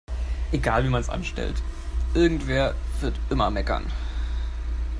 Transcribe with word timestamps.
Egal 0.51 0.83
wie 0.83 0.89
man 0.89 1.01
es 1.01 1.11
anstellt, 1.11 1.61
irgendwer 2.15 2.73
wird 3.01 3.19
immer 3.29 3.51
meckern. 3.51 3.85